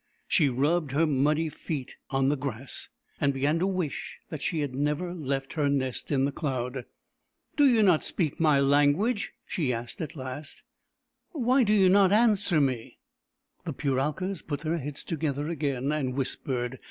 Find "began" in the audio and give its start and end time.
3.35-3.59